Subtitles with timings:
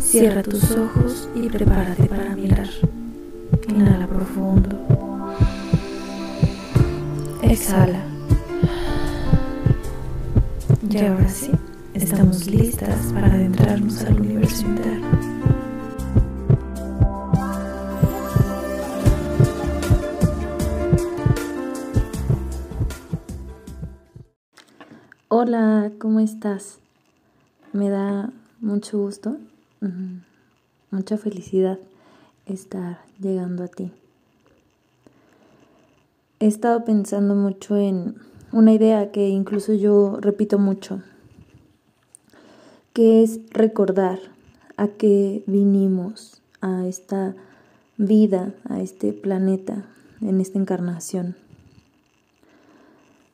[0.00, 2.68] Cierra tus ojos y prepárate para mirar.
[3.68, 4.78] Inhala profundo.
[7.42, 8.02] Exhala.
[10.90, 11.52] Y ahora sí,
[11.94, 15.06] estamos listas para adentrarnos al universo interno.
[25.28, 26.78] Hola, ¿cómo estás?
[27.72, 28.30] Me da
[28.60, 29.36] mucho gusto,
[30.90, 31.78] mucha felicidad
[32.46, 33.92] estar llegando a ti.
[36.38, 38.16] He estado pensando mucho en
[38.52, 41.02] una idea que incluso yo repito mucho,
[42.92, 44.18] que es recordar
[44.76, 47.34] a qué vinimos a esta
[47.96, 49.84] vida, a este planeta,
[50.20, 51.36] en esta encarnación.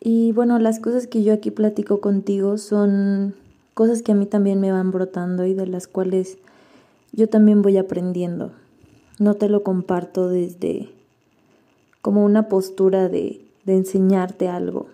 [0.00, 3.34] Y bueno, las cosas que yo aquí platico contigo son
[3.80, 6.36] cosas que a mí también me van brotando y de las cuales
[7.12, 8.52] yo también voy aprendiendo.
[9.18, 10.90] No te lo comparto desde
[12.02, 14.88] como una postura de, de enseñarte algo.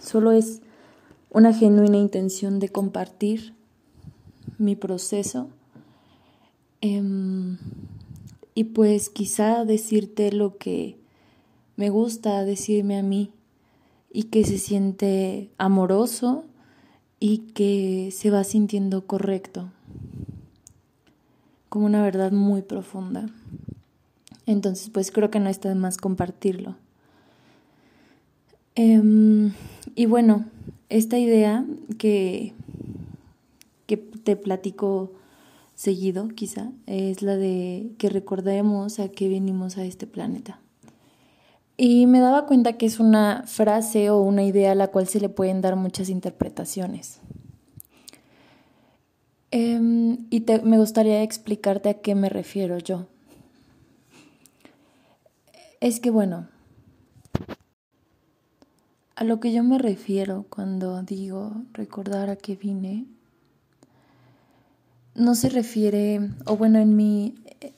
[0.00, 0.62] Solo es
[1.28, 3.52] una genuina intención de compartir
[4.56, 5.50] mi proceso
[6.80, 7.58] em,
[8.54, 10.96] y pues quizá decirte lo que
[11.76, 13.32] me gusta decirme a mí
[14.10, 16.46] y que se siente amoroso
[17.20, 19.70] y que se va sintiendo correcto,
[21.68, 23.28] como una verdad muy profunda.
[24.46, 26.76] Entonces, pues creo que no está de más compartirlo.
[28.74, 29.52] Em,
[29.94, 30.44] y bueno,
[30.88, 31.64] esta idea
[31.98, 32.52] que,
[33.86, 35.12] que te platico
[35.74, 40.60] seguido, quizá, es la de que recordemos a qué venimos a este planeta.
[41.76, 45.20] Y me daba cuenta que es una frase o una idea a la cual se
[45.20, 47.20] le pueden dar muchas interpretaciones.
[49.50, 53.06] Em, y me gustaría explicarte a qué me refiero yo.
[55.80, 56.48] Es que bueno,
[59.16, 63.06] a lo que yo me refiero cuando digo recordar a qué vine,
[65.14, 67.34] no se refiere, o bueno, en mí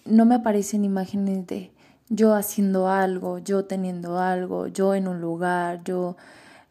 [0.07, 1.71] no me aparecen imágenes de
[2.09, 6.17] yo haciendo algo, yo teniendo algo, yo en un lugar, yo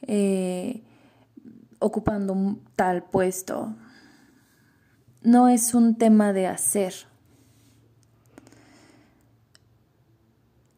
[0.01, 0.81] eh,
[1.79, 3.75] ocupando un tal puesto.
[5.21, 6.93] No es un tema de hacer.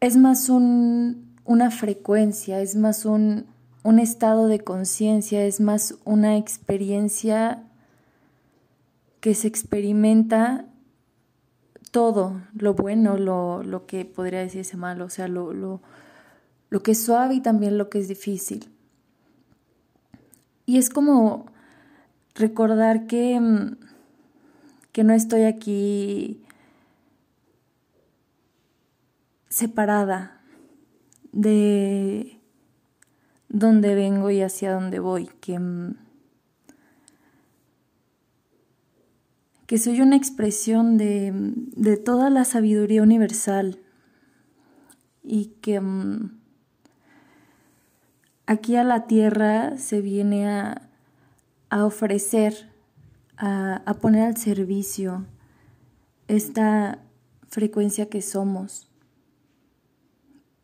[0.00, 3.46] Es más un, una frecuencia, es más un,
[3.82, 7.62] un estado de conciencia, es más una experiencia
[9.20, 10.66] que se experimenta
[11.90, 15.80] todo, lo bueno, lo, lo que podría decirse malo, o sea, lo, lo,
[16.70, 18.70] lo que es suave y también lo que es difícil.
[20.66, 21.46] Y es como
[22.34, 23.76] recordar que, mm,
[24.92, 26.42] que no estoy aquí
[29.48, 30.40] separada
[31.32, 32.38] de
[33.48, 35.58] dónde vengo y hacia dónde voy, que
[39.68, 43.78] que soy una expresión de, de toda la sabiduría universal
[45.22, 46.40] y que mm,
[48.46, 50.88] aquí a la tierra se viene a,
[51.84, 52.70] ofrecer,
[53.36, 55.26] a, a, poner al servicio
[56.28, 57.00] esta
[57.48, 58.88] frecuencia que somos,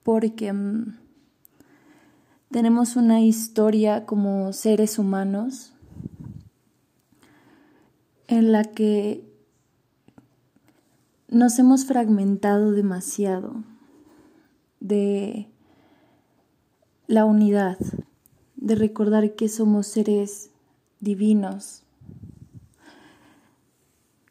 [0.02, 0.96] porque mm,
[2.50, 5.73] tenemos una historia como seres humanos
[8.28, 9.24] en la que
[11.28, 13.64] nos hemos fragmentado demasiado
[14.80, 15.48] de
[17.06, 17.78] la unidad,
[18.56, 20.50] de recordar que somos seres
[21.00, 21.82] divinos,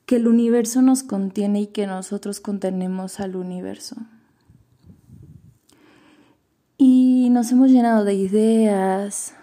[0.06, 3.96] que el universo nos contiene y que nosotros contenemos al universo.
[6.78, 9.36] Y nos hemos llenado de ideas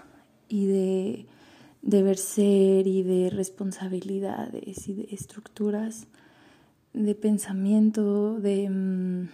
[0.49, 1.27] y de
[1.83, 6.07] deber ser y de responsabilidades y de estructuras
[6.93, 9.29] de pensamiento, de mm,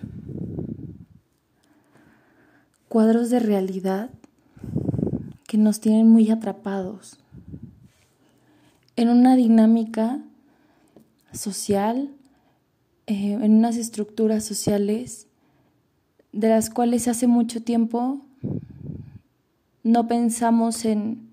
[2.88, 4.10] cuadros de realidad
[5.46, 7.18] que nos tienen muy atrapados
[8.96, 10.22] en una dinámica
[11.32, 12.10] social,
[13.06, 15.26] eh, en unas estructuras sociales
[16.32, 18.20] de las cuales hace mucho tiempo
[19.82, 21.25] no pensamos en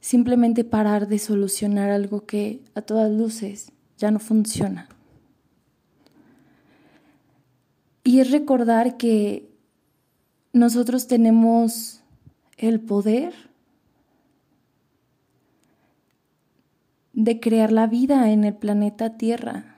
[0.00, 4.88] simplemente parar de solucionar algo que a todas luces ya no funciona.
[8.04, 9.50] Y es recordar que
[10.52, 12.00] nosotros tenemos
[12.56, 13.34] el poder
[17.12, 19.76] de crear la vida en el planeta Tierra.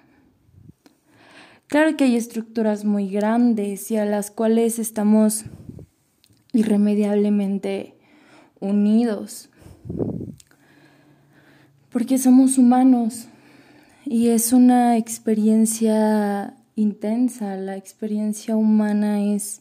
[1.67, 5.45] Claro que hay estructuras muy grandes y a las cuales estamos
[6.53, 7.95] irremediablemente
[8.59, 9.50] unidos,
[11.91, 13.27] porque somos humanos
[14.05, 19.61] y es una experiencia intensa, la experiencia humana es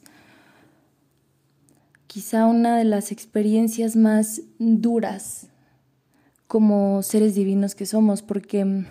[2.07, 5.47] quizá una de las experiencias más duras
[6.47, 8.85] como seres divinos que somos, porque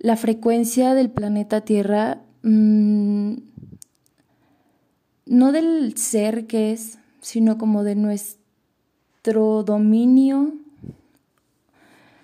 [0.00, 3.34] la frecuencia del planeta Tierra, mm,
[5.26, 7.94] no del ser que es, sino como de
[9.28, 10.54] nuestro dominio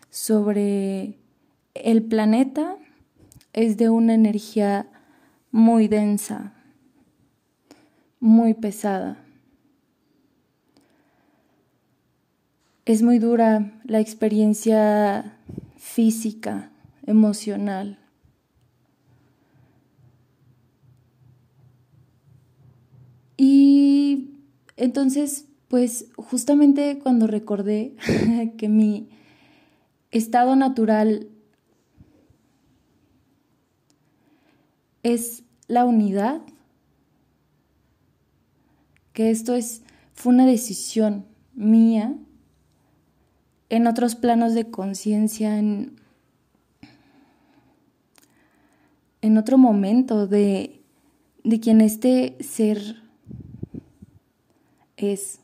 [0.08, 1.18] sobre
[1.74, 2.78] el planeta,
[3.52, 4.86] es de una energía
[5.50, 6.54] muy densa,
[8.20, 9.18] muy pesada.
[12.86, 15.36] Es muy dura la experiencia
[15.76, 16.70] física,
[17.06, 17.98] emocional.
[23.36, 24.30] Y
[24.78, 27.96] entonces, pues justamente cuando recordé
[28.58, 29.08] que mi
[30.12, 31.26] estado natural
[35.02, 36.42] es la unidad,
[39.12, 39.82] que esto es,
[40.12, 42.14] fue una decisión mía
[43.68, 45.96] en otros planos de conciencia, en,
[49.22, 50.80] en otro momento de,
[51.42, 53.02] de quien este ser
[54.96, 55.40] es.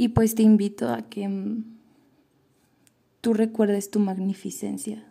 [0.00, 1.64] Y pues te invito a que mm,
[3.20, 5.04] tú recuerdes tu magnificencia.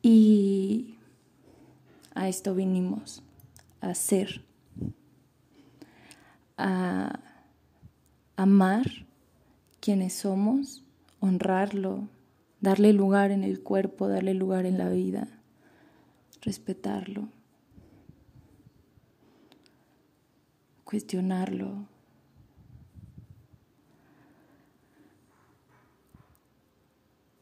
[0.00, 0.94] Y
[2.14, 3.22] a esto vinimos,
[3.82, 4.42] a ser,
[6.56, 7.20] a
[8.36, 8.86] amar
[9.80, 10.82] quienes somos,
[11.18, 12.08] honrarlo,
[12.62, 15.28] darle lugar en el cuerpo, darle lugar en la vida,
[16.40, 17.28] respetarlo,
[20.90, 21.86] cuestionarlo.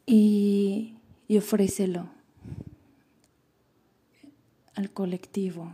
[0.05, 0.95] Y,
[1.27, 2.07] y ofrécelo
[4.75, 5.73] al colectivo.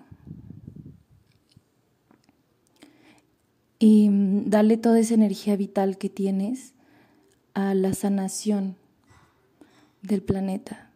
[3.77, 6.73] Y mm, dale toda esa energía vital que tienes
[7.53, 8.77] a la sanación
[10.01, 10.91] del planeta,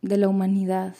[0.00, 0.94] de la humanidad.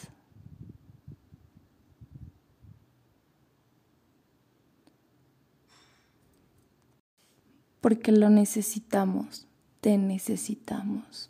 [7.81, 9.47] Porque lo necesitamos,
[9.81, 11.29] te necesitamos.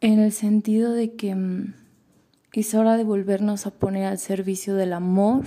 [0.00, 1.74] En el sentido de que mm,
[2.52, 5.46] es hora de volvernos a poner al servicio del amor,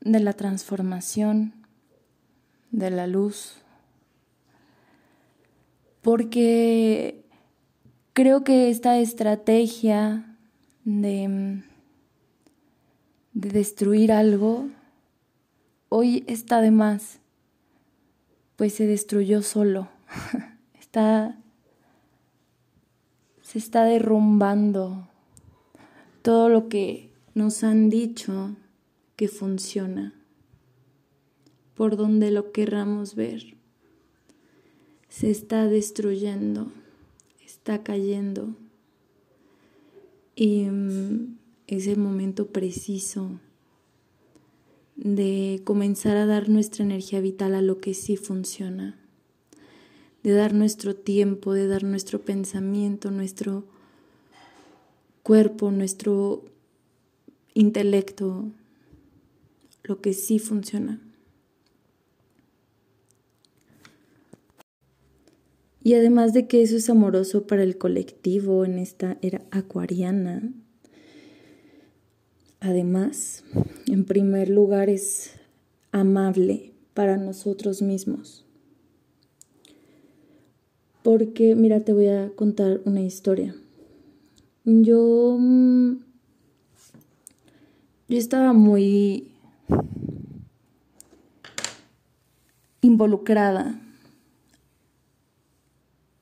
[0.00, 1.54] de la transformación,
[2.70, 3.56] de la luz,
[6.02, 7.24] porque
[8.12, 10.36] creo que esta estrategia
[10.84, 11.62] de,
[13.32, 14.68] de destruir algo
[15.90, 17.18] hoy está de más,
[18.56, 19.88] pues se destruyó solo,
[20.80, 21.38] está,
[23.42, 25.08] se está derrumbando
[26.22, 28.56] todo lo que nos han dicho
[29.16, 30.14] que funciona
[31.74, 33.56] por donde lo querramos ver.
[35.08, 36.70] Se está destruyendo,
[37.44, 38.54] está cayendo.
[40.36, 43.40] Y mm, es el momento preciso
[45.00, 48.98] de comenzar a dar nuestra energía vital a lo que sí funciona,
[50.22, 53.64] de dar nuestro tiempo, de dar nuestro pensamiento, nuestro
[55.22, 56.44] cuerpo, nuestro
[57.54, 58.50] intelecto,
[59.84, 61.00] lo que sí funciona.
[65.82, 70.42] Y además de que eso es amoroso para el colectivo en esta era acuariana,
[72.60, 73.44] además,
[73.86, 75.32] en primer lugar, es
[75.92, 78.44] amable para nosotros mismos.
[81.02, 83.54] Porque, mira, te voy a contar una historia.
[84.64, 85.92] Yo, mm,
[88.08, 89.32] yo estaba muy
[92.82, 93.80] involucrada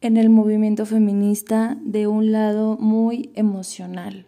[0.00, 4.26] en el movimiento feminista de un lado muy emocional.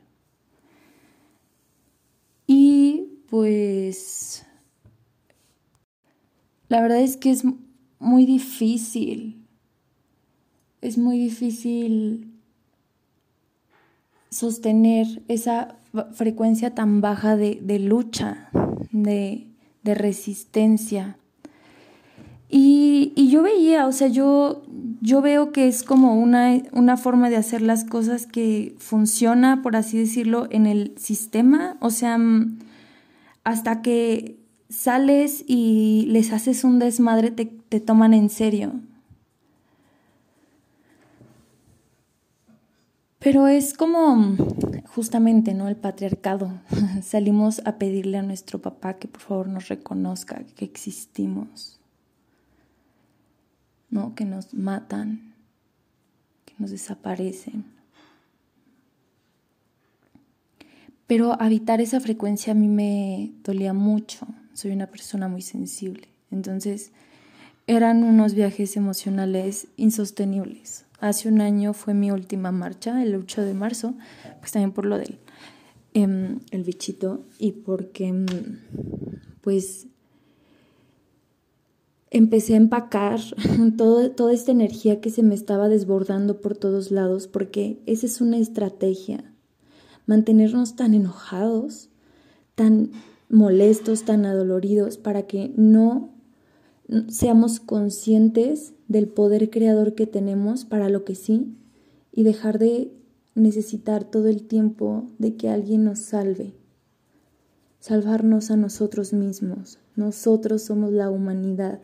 [2.46, 4.44] Y pues
[6.68, 7.44] la verdad es que es
[7.98, 9.46] muy difícil,
[10.80, 12.32] es muy difícil
[14.30, 15.76] sostener esa
[16.12, 18.50] frecuencia tan baja de, lucha,
[18.92, 19.46] de,
[19.82, 21.16] de resistencia.
[22.48, 24.62] Y, y, yo veía, o sea, yo,
[25.00, 29.76] yo veo que es como una, una forma de hacer las cosas que funciona, por
[29.76, 31.76] así decirlo, en el sistema.
[31.80, 32.58] O sea, mm,
[33.44, 38.72] hasta que sales y les haces un desmadre, te, te toman en serio.
[43.20, 44.34] Pero es como
[44.94, 45.68] justamente, ¿no?
[45.68, 46.52] El patriarcado.
[47.02, 51.78] Salimos a pedirle a nuestro papá que por favor nos reconozca que existimos.
[53.90, 54.14] ¿No?
[54.14, 55.34] Que nos matan,
[56.44, 57.79] que nos desaparecen.
[61.10, 64.28] Pero habitar esa frecuencia a mí me dolía mucho.
[64.52, 66.06] Soy una persona muy sensible.
[66.30, 66.92] Entonces,
[67.66, 70.84] eran unos viajes emocionales insostenibles.
[71.00, 73.94] Hace un año fue mi última marcha, el 8 de marzo,
[74.38, 75.18] pues también por lo del
[75.94, 78.26] em, el bichito y porque em,
[79.40, 79.88] pues
[82.12, 83.18] empecé a empacar
[83.76, 88.20] todo, toda esta energía que se me estaba desbordando por todos lados, porque esa es
[88.20, 89.29] una estrategia,
[90.10, 91.88] mantenernos tan enojados,
[92.56, 92.90] tan
[93.28, 96.10] molestos, tan adoloridos, para que no
[97.06, 101.56] seamos conscientes del poder creador que tenemos para lo que sí
[102.10, 102.92] y dejar de
[103.36, 106.54] necesitar todo el tiempo de que alguien nos salve.
[107.78, 109.78] Salvarnos a nosotros mismos.
[109.94, 111.80] Nosotros somos la humanidad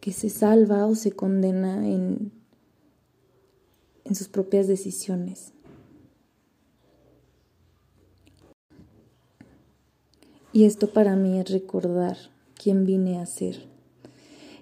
[0.00, 2.32] que se salva o se condena en,
[4.02, 5.53] en sus propias decisiones.
[10.54, 12.16] Y esto para mí es recordar
[12.54, 13.66] quién vine a ser.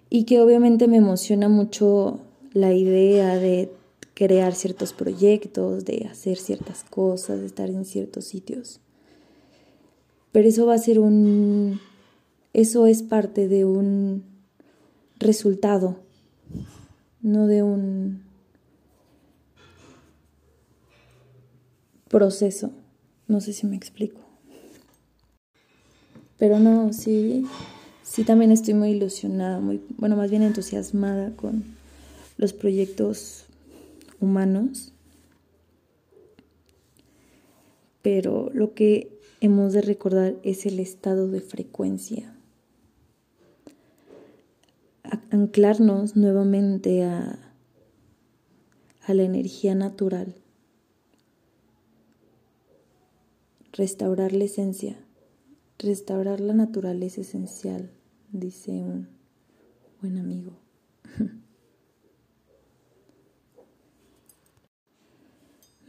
[0.08, 2.18] Y que obviamente me emociona mucho
[2.54, 3.70] la idea de
[4.14, 8.80] crear ciertos proyectos, de hacer ciertas cosas, de estar en ciertos sitios.
[10.32, 11.78] Pero eso va a ser un...
[12.54, 14.24] Eso es parte de un
[15.18, 15.98] resultado,
[17.20, 18.22] no de un
[22.08, 22.70] proceso.
[23.28, 24.31] No sé si me explico.
[26.42, 27.46] Pero no, sí,
[28.02, 31.62] sí también estoy muy ilusionada, muy, bueno, más bien entusiasmada con
[32.36, 33.44] los proyectos
[34.18, 34.92] humanos.
[38.02, 42.34] Pero lo que hemos de recordar es el estado de frecuencia.
[45.30, 47.38] Anclarnos nuevamente a,
[49.06, 50.34] a la energía natural.
[53.72, 55.01] Restaurar la esencia.
[55.78, 57.90] Restaurar la naturaleza esencial,
[58.30, 59.08] dice un
[60.00, 60.52] buen amigo.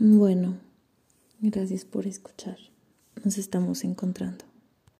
[0.05, 0.57] Bueno,
[1.39, 2.57] gracias por escuchar.
[3.23, 4.43] Nos estamos encontrando.